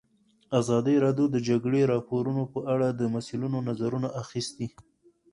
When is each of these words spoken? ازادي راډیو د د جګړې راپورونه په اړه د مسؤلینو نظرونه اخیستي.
ازادي 0.59 0.95
راډیو 1.05 1.25
د 1.29 1.31
د 1.33 1.37
جګړې 1.49 1.81
راپورونه 1.93 2.43
په 2.53 2.59
اړه 2.73 2.87
د 2.91 3.01
مسؤلینو 3.15 3.59
نظرونه 3.69 4.07
اخیستي. 4.23 4.67